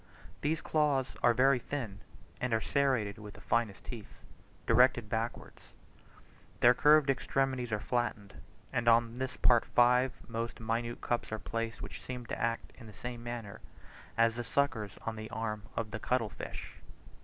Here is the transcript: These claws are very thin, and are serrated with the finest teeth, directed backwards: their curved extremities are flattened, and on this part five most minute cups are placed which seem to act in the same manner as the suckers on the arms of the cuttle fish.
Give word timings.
These 0.41 0.61
claws 0.61 1.09
are 1.21 1.31
very 1.35 1.59
thin, 1.59 1.99
and 2.39 2.55
are 2.55 2.59
serrated 2.59 3.19
with 3.19 3.35
the 3.35 3.39
finest 3.41 3.83
teeth, 3.85 4.15
directed 4.65 5.09
backwards: 5.11 5.61
their 6.59 6.73
curved 6.73 7.07
extremities 7.11 7.71
are 7.71 7.79
flattened, 7.79 8.33
and 8.73 8.87
on 8.87 9.13
this 9.13 9.37
part 9.37 9.63
five 9.63 10.11
most 10.27 10.59
minute 10.59 11.01
cups 11.01 11.31
are 11.31 11.37
placed 11.37 11.83
which 11.83 12.01
seem 12.01 12.25
to 12.25 12.41
act 12.41 12.73
in 12.79 12.87
the 12.87 12.93
same 12.93 13.23
manner 13.23 13.61
as 14.17 14.33
the 14.33 14.43
suckers 14.43 14.97
on 15.05 15.17
the 15.17 15.29
arms 15.29 15.65
of 15.75 15.91
the 15.91 15.99
cuttle 15.99 16.29
fish. 16.29 16.77